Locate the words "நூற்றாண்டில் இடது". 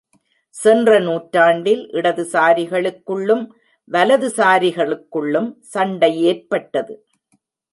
0.99-2.23